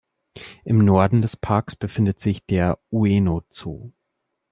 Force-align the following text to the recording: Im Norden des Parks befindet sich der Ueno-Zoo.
Im 0.63 0.79
Norden 0.83 1.21
des 1.21 1.37
Parks 1.37 1.75
befindet 1.75 2.19
sich 2.19 2.43
der 2.47 2.79
Ueno-Zoo. 2.89 3.91